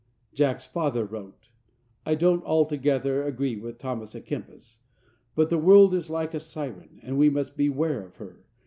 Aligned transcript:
'"Jack's 0.33 0.65
father 0.65 1.05
wrote: 1.05 1.49
"I 2.07 2.15
don't 2.15 2.43
altogether 2.43 3.23
agree 3.23 3.55
with 3.55 3.77
Thomas 3.77 4.15
à 4.15 4.25
Kempis; 4.25 4.77
but 5.35 5.51
the 5.51 5.59
world 5.59 5.93
is 5.93 6.09
like 6.09 6.33
a 6.33 6.39
siren, 6.39 6.99
and 7.03 7.19
we 7.19 7.29
must 7.29 7.55
beware 7.55 8.03
of 8.03 8.15
her. 8.15 8.43